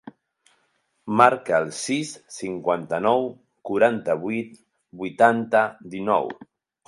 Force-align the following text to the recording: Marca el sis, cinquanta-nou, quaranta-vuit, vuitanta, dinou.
Marca 1.19 1.59
el 1.63 1.67
sis, 1.79 2.13
cinquanta-nou, 2.37 3.29
quaranta-vuit, 3.71 4.59
vuitanta, 5.03 5.65
dinou. 5.95 6.33